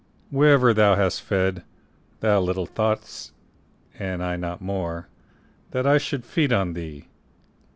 Wherever 0.31 0.73
thou 0.73 0.95
hast 0.95 1.21
fed, 1.21 1.61
thou 2.21 2.39
little 2.39 2.65
thought'st, 2.65 3.33
And 3.99 4.23
I 4.23 4.35
not 4.35 4.59
more, 4.59 5.09
that 5.69 5.85
I 5.85 5.99
should 5.99 6.25
feed 6.25 6.51
on 6.51 6.73
thee. 6.73 7.05